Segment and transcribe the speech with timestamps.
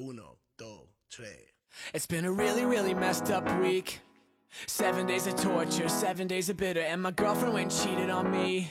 [0.00, 1.26] Uno, dos, tres.
[1.92, 3.98] It's been a really, really messed up week.
[4.68, 8.30] Seven days of torture, seven days of bitter, and my girlfriend went and cheated on
[8.30, 8.68] me.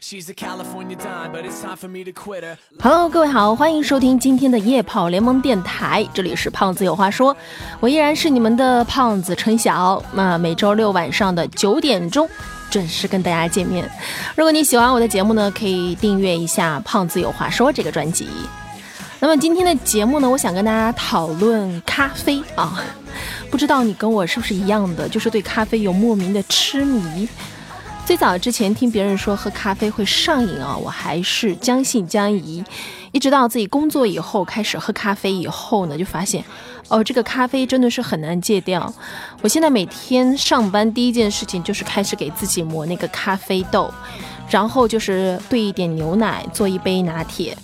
[0.00, 2.56] She's a California dime, but it's time for me to quit her.
[2.80, 7.36] Hello，各位好，欢迎收听今天的夜跑联盟电台，这里是胖子有话说，
[7.80, 10.02] 我依然是你们的胖子陈晓。
[10.14, 12.26] 那每周六晚上的九点钟
[12.70, 13.86] 准时跟大家见面。
[14.34, 18.26] 如果你喜欢我的节目呢，可以订阅一下《胖子有话说》这个专辑。
[19.22, 22.82] 那么今天的节目呢，我想跟大家讨论咖啡啊。
[23.50, 27.28] 不知道你跟我是不是一样的，就是对咖啡有莫名的痴迷。
[28.06, 32.64] 最早之前听别人说喝咖啡会上瘾啊，我还是将信将疑。
[33.12, 36.42] 一直到自己工作以后开始喝咖啡以后呢，就发现
[36.88, 38.92] 哦，这个咖啡真的是很难戒掉。
[39.42, 43.92] 我现在每天上班第一件事情就是开始给自己磨那个咖啡豆，
[44.48, 47.54] 然后就是兑一点牛奶做一杯拿铁。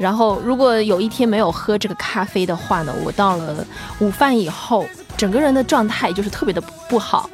[0.00, 3.64] 然后如果有一天没有喝这个咖啡的话呢，我到了
[3.98, 7.28] 午饭以后，整个人的状态就是特别的不好，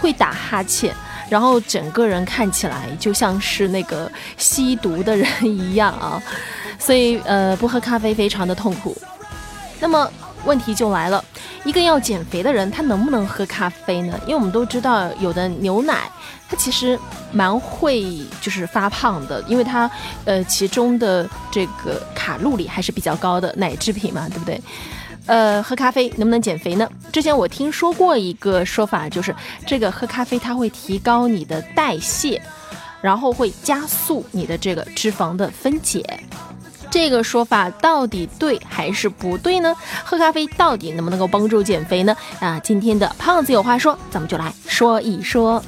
[0.00, 0.94] 会打哈欠。
[1.28, 6.22] 然后整个人看起来就像是那个吸毒的人一样啊，
[6.78, 8.96] 所以呃不喝咖啡非常的痛苦。
[9.80, 10.08] 那么
[10.44, 11.24] 问题就来了，
[11.64, 14.18] 一个要减肥的人他能不能喝咖啡呢？
[14.22, 16.10] 因为我们都知道有的牛奶
[16.48, 16.98] 它其实
[17.32, 18.04] 蛮会
[18.40, 19.90] 就是发胖的，因为它
[20.24, 24.60] 呃其中的这个卡路里还是比较高的奶制品嘛，对不对？
[25.26, 26.88] 呃，喝咖啡能不能减肥呢？
[27.12, 32.42] 之前我听说过一个说法，就是这个喝咖啡它会提高你的代谢，
[33.00, 36.04] 然后会加速你的这个脂肪的分解。
[36.92, 39.74] 这个说法到底对还是不对呢？
[40.04, 42.14] 喝咖啡到底能不能够帮助减肥呢？
[42.38, 45.64] 啊，今天的胖子有话说，咱们就来说一说。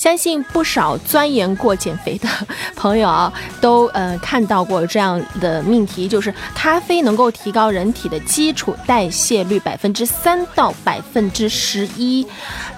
[0.00, 2.28] 相信不少钻研过减肥的
[2.74, 3.30] 朋友啊，
[3.60, 12.26] 都呃看到过这样的命题，就是咖啡能够提高人体的基础代谢率百分之三到百分之十一。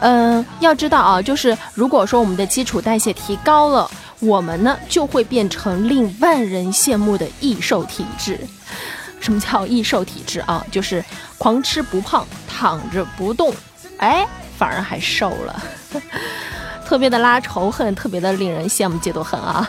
[0.01, 8.37] 嗯，要知道啊，就是如果说我们的基础代谢提高了，我们呢就会变成令万人羡慕的易瘦体质。
[9.21, 10.67] 什么叫易瘦体质啊？
[10.73, 11.05] 就是
[11.39, 13.55] 狂吃不胖，躺着不动，
[13.99, 14.27] 哎，
[14.59, 15.63] 反而还瘦了。
[16.85, 19.69] 特别的拉仇恨，特别的令人羡慕嫉妒恨啊！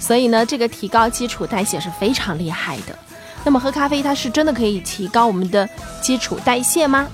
[0.00, 2.96] 所以呢，这个提高基础代谢是非常厉害的。
[3.44, 5.68] 那么喝咖啡，它是真的可以提高我们的
[6.00, 7.08] 基础代谢吗？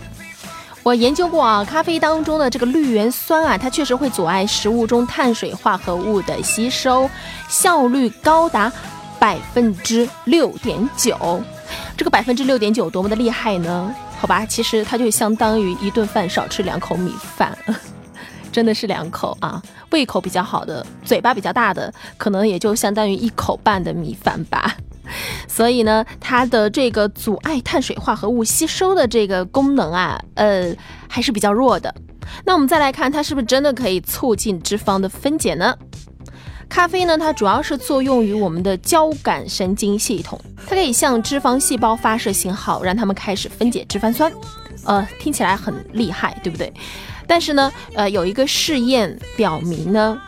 [0.82, 7.08] 我研究过啊，咖啡当中的这个绿原酸啊，它确实会阻碍食物中碳水化合物的吸收，
[7.48, 8.70] 效率高达
[9.18, 11.42] 百分之六点九。
[11.96, 13.94] 这个百分之六点九多么的厉害呢？
[14.18, 17.56] 好吧，其实它就相当于一顿饭少吃两口米饭。
[18.54, 19.60] 真的是两口啊，
[19.90, 24.76] 胃口比较好的，嘴巴比较大的，可能也就相当于一口半的米饭吧。
[25.48, 30.72] 所以呢，它的这个阻碍碳水化合物吸收的这个功能啊，呃，
[31.08, 31.92] 还是比较弱的。
[32.46, 35.76] 那我们再来看，它是不是真的可以促进脂肪的分解呢？
[36.68, 44.32] 咖啡呢，它主要是作用于我们的交感神经系统，它可以向脂肪细胞发射信号，让它们开始分解脂肪酸。
[44.84, 46.72] 呃，听起来很厉害，对不对？
[47.26, 50.20] 但是呢，呃，有一个试验表明呢，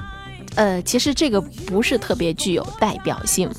[0.55, 3.51] 呃，其实这个不是特别具有代表性。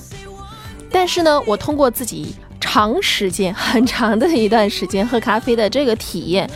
[0.92, 6.50] 但是呢，我通过自己长时间、很长的一段时间喝咖啡的这个体验，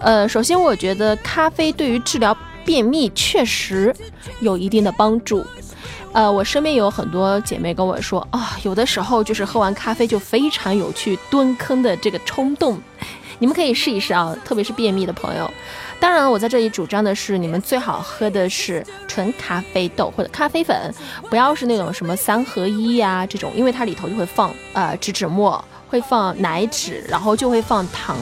[0.00, 3.94] 呃，首先我觉得咖啡对于治疗便秘确实
[4.40, 5.44] 有一定的帮助。
[6.12, 12.80] 呃，我身边有很多姐妹跟我说，啊、有的时候就是喝完咖啡就非常有去蹲坑的这个冲动。
[13.38, 15.50] 你们可以试一试啊，特别是便秘的朋友。
[15.98, 20.94] 当然了，我在这里主张的是，你们最好喝的是纯咖啡豆或者咖啡粉，
[21.30, 28.16] 不要是那种什么三合一呀、这种，因为它里头就会放呃植脂末，会放奶脂，然后就会放糖，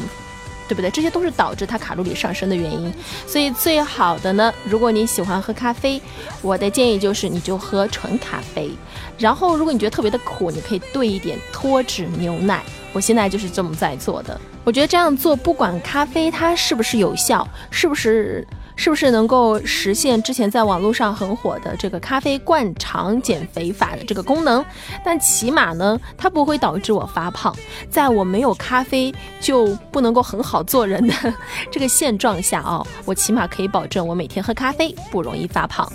[0.69, 0.91] 对不对？
[0.91, 2.93] 这些都是导致它卡路里上升的原因。
[3.27, 6.01] 所以最好的呢，如果你喜欢喝咖啡，
[6.43, 8.71] 我的建议就是你就喝纯咖啡。
[9.19, 12.63] 然后如果你觉得特别的苦，你可以兑一点脱脂牛奶。
[12.93, 14.41] 我现在就是这么在做的。
[14.65, 24.65] 我觉得这样做，不管咖啡它是不是有效，是不是是不是能够实现之前在网络上很火的这个咖啡灌肠减肥法的这个功能，
[25.05, 27.55] 但起码呢，它不会导致我发胖。
[27.89, 31.15] 在我没有咖啡就不能够很好做人的
[31.71, 35.91] 这个现状下啊，我起码可以保证我每天喝咖啡不容易发胖。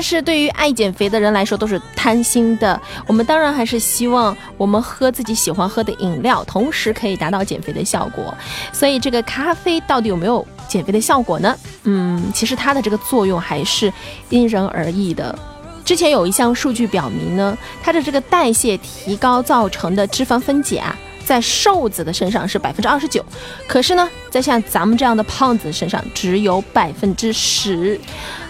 [0.00, 2.80] 但是对于爱减肥的人来说，都是贪心的。
[3.06, 8.34] 我们当然还是希望我们喝自己喜欢喝的饮料，同时可以达到减肥的效果。
[8.72, 11.54] 所以，这个咖啡到底有没有减肥的效果呢？
[11.82, 13.92] 嗯，其实它的这个作用还是
[14.30, 15.38] 因人而异的。
[15.84, 20.96] 之前有一项数据表明呢，它的这个代谢提高造成的脂肪分解啊。
[21.30, 23.24] 在瘦子的身上是百分之二十九，
[23.68, 27.96] 可是呢，在像咱们这样的胖子身上只有百分之十，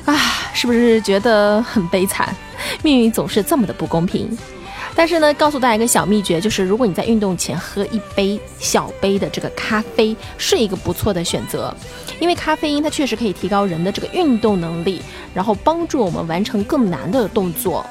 [0.07, 0.17] 啊，
[0.55, 2.35] 是不是觉得很悲惨？
[2.83, 4.35] 命运总是这么的不公平。
[4.95, 11.77] 但是呢，告诉大家一个小秘诀，就是如果你在运动前喝一杯小杯的这个咖啡，是一个不错的选择，
[12.19, 15.03] 因为咖啡因它确实可以提高人的这个运动能力，
[15.35, 17.85] 然后帮助我们完成更难的动作。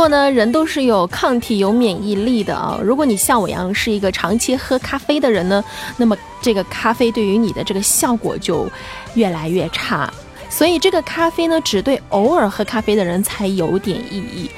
[0.00, 2.80] 过呢，人都是有抗体、有免疫力的啊。
[2.82, 5.62] 如果你像我一样是一个长期喝咖啡的人呢，
[5.98, 8.66] 那么这个咖啡对于你的这个效果就
[9.12, 10.10] 越来越差。
[10.48, 14.50] 所以这个咖啡呢，只对偶尔喝咖啡的人才有点意义。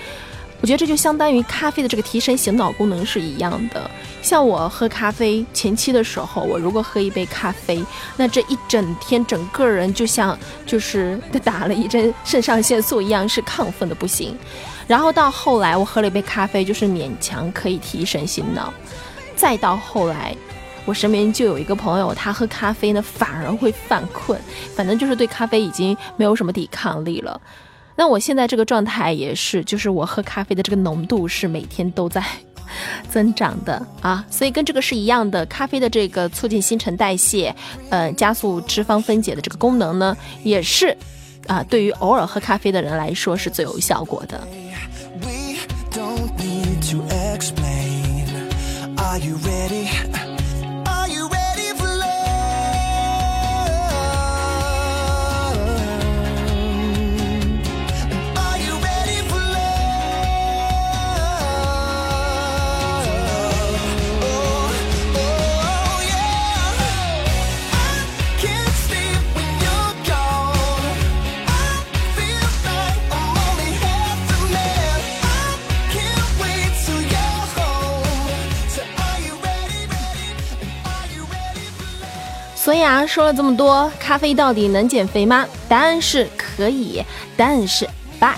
[0.60, 3.90] 我觉得这就相当于咖啡的这个提神醒脑功能是一样的。
[4.22, 7.84] 像我喝咖啡前期的时候，我如果喝一杯咖啡，
[8.16, 14.38] 那这一整天整个人就像就是打了一针肾上腺素一样，是亢奋的不行。
[14.87, 18.73] 然后到后来，我喝了一杯咖啡，就是勉强可以提神醒脑。
[19.37, 20.37] 再到后来，
[20.84, 24.38] 我身边就有一个朋友，他喝咖啡呢反而会犯困，
[24.75, 27.40] 反正就是对咖啡已经没有什么抵抗力了。
[27.94, 32.25] 那我现在这个状态也是，就是我喝咖啡的这个浓度是每天都在
[33.11, 35.44] 增长的啊，所以跟这个是一样的。
[35.46, 37.55] 咖啡的这个促进新陈代谢，
[37.90, 40.96] 呃，加速脂肪分解的这个功能呢，也是
[41.46, 44.40] 啊，对于偶尔喝咖啡的人来说是最有效果的。
[49.12, 50.41] Are you ready?
[82.72, 85.46] 所以啊，说了这么多，咖啡到底能减肥吗？
[85.69, 87.04] 答案是可以，
[87.36, 87.86] 但是
[88.19, 88.32] but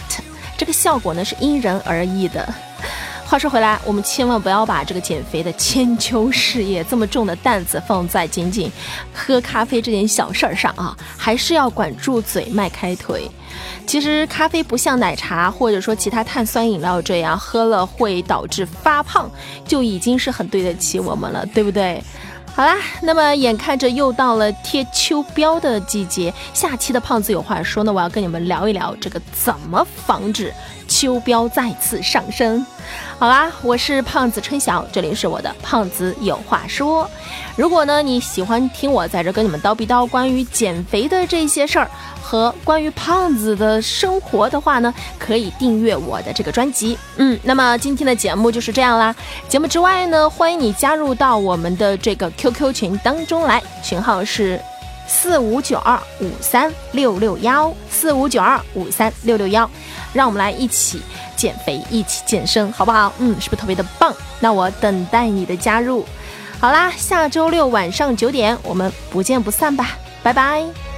[0.56, 2.52] 这个效果呢是因人而异的。
[3.24, 8.68] 话说回来，我们千万不要把这个减肥的千秋事业这么重的担子放在仅仅
[9.12, 13.30] 喝咖啡这件小事儿上啊，还是要管住嘴，迈开腿。
[13.86, 19.30] 其实咖啡不像奶茶或者说其他碳酸饮料这样喝了会导致发胖，
[19.64, 22.02] 就已经是很对得起我们了，对不对？
[22.56, 30.54] 好啦，那么眼看着又到了贴秋膘的季节，下期的胖子有话说呢，我要跟你们聊一聊这个怎么防止
[30.86, 32.64] 秋膘再次上升。
[33.18, 37.10] 好啦，我是胖子春晓，这里是我的胖子有话说。
[37.56, 41.90] 如果呢你喜欢听我在这跟你们叨逼叨关于减肥的这些事儿。
[42.26, 46.98] 和关于胖子的生活的话呢，可以订阅我的这个专辑。
[47.18, 49.14] 嗯，那么今天的节目就是这样啦。
[49.46, 54.58] 节目之外呢，欢迎你加入到我们的这个 QQ 群当中来，群号是
[55.06, 59.70] 四五九二五三六六幺四五九二五三六六幺，
[60.14, 61.02] 让我们来一起
[61.36, 63.12] 减肥，一起健身，好不好？
[63.18, 64.14] 嗯，是不是特别的棒？
[64.40, 66.06] 那我等待你的加入。
[66.58, 69.90] 好啦，下周六晚上九点，我们不见不散吧，
[70.22, 70.93] 拜拜。